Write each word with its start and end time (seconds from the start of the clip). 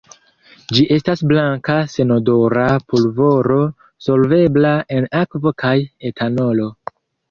Ĝi 0.77 0.85
estas 0.95 1.21
blanka 1.31 1.75
senodora 1.97 2.65
pulvoro 2.95 3.61
solvebla 4.09 4.75
en 4.99 5.11
akvo 5.25 5.59
kaj 5.65 5.79
etanolo. 6.13 6.73